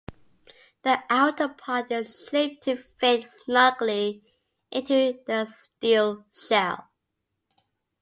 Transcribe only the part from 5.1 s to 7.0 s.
the steel shell.